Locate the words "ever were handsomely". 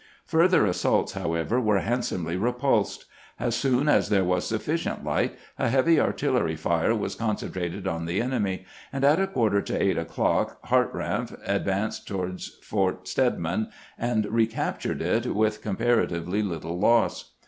1.35-2.35